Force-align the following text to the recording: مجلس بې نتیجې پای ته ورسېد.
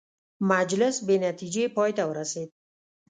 مجلس 0.51 0.95
بې 1.07 1.15
نتیجې 1.25 1.63
پای 1.75 1.91
ته 1.97 2.03
ورسېد. 2.09 2.49